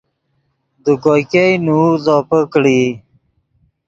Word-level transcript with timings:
دے 0.83 0.93
کوئے 1.01 1.21
ګئے 1.31 1.49
نؤ 1.65 1.81
زوپے 2.03 2.39
کڑیئی 2.51 2.85